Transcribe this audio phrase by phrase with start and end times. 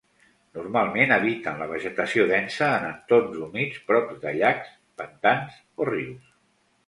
[0.59, 6.35] Normalment habiten la vegetació densa en entorns humits prop de llacs, pantans o rius.